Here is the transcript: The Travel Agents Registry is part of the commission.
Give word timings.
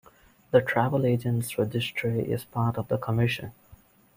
The 0.49 0.63
Travel 0.63 1.05
Agents 1.05 1.59
Registry 1.59 2.21
is 2.23 2.43
part 2.45 2.75
of 2.79 2.87
the 2.87 2.97
commission. 2.97 3.51